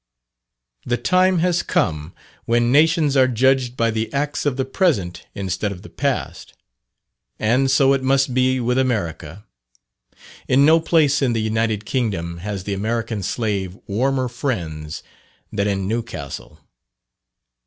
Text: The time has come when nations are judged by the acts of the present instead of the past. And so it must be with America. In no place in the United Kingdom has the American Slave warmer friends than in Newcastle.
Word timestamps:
The 0.83 0.97
time 0.97 1.37
has 1.45 1.61
come 1.61 2.15
when 2.45 2.71
nations 2.71 3.15
are 3.15 3.27
judged 3.27 3.77
by 3.77 3.91
the 3.91 4.11
acts 4.11 4.47
of 4.47 4.57
the 4.57 4.65
present 4.65 5.27
instead 5.35 5.71
of 5.71 5.83
the 5.83 5.91
past. 5.91 6.55
And 7.37 7.69
so 7.69 7.93
it 7.93 8.01
must 8.01 8.33
be 8.33 8.59
with 8.59 8.79
America. 8.79 9.45
In 10.47 10.65
no 10.65 10.79
place 10.79 11.21
in 11.21 11.33
the 11.33 11.41
United 11.43 11.85
Kingdom 11.85 12.39
has 12.39 12.63
the 12.63 12.73
American 12.73 13.21
Slave 13.21 13.77
warmer 13.85 14.27
friends 14.27 15.03
than 15.53 15.67
in 15.67 15.87
Newcastle. 15.87 16.57